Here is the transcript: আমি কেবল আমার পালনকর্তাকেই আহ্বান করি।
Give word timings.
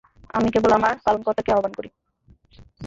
আমি 0.33 0.47
কেবল 0.53 0.71
আমার 0.77 0.93
পালনকর্তাকেই 1.05 1.53
আহ্বান 1.55 1.73
করি। 1.77 1.89